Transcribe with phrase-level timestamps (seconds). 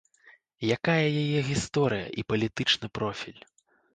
[0.77, 3.39] Якая яе гісторыя і палітычны профіль?